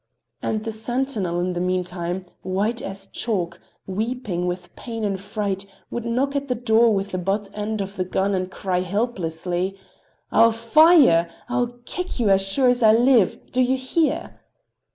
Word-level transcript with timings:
And 0.41 0.63
the 0.65 0.71
sentinel, 0.71 1.39
in 1.39 1.53
the 1.53 1.59
meantime 1.59 2.25
white 2.41 2.81
as 2.81 3.05
chalk, 3.05 3.59
weeping 3.85 4.47
with 4.47 4.75
pain 4.75 5.03
and 5.05 5.19
fright, 5.21 5.67
would 5.91 6.05
knock 6.05 6.35
at 6.35 6.47
the 6.47 6.55
door 6.55 6.91
with 6.91 7.11
the 7.11 7.19
butt 7.19 7.49
end 7.53 7.81
of 7.81 7.97
the 7.97 8.03
gun 8.03 8.33
and 8.33 8.49
cry 8.49 8.79
helplessly: 8.81 9.77
"I'll 10.31 10.53
fire! 10.53 11.29
I'll 11.47 11.77
kill 11.85 12.05
you 12.15 12.29
as 12.31 12.41
sure 12.43 12.67
as 12.69 12.81
I 12.81 12.93
live! 12.93 13.51
Do 13.51 13.61
you 13.61 13.77
hear?" 13.77 14.39